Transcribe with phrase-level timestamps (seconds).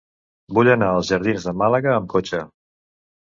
[0.57, 2.43] Vull anar als jardins de Màlaga amb cotxe.